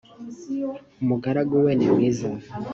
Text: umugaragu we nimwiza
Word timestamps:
umugaragu 1.01 1.55
we 1.65 1.71
nimwiza 1.77 2.29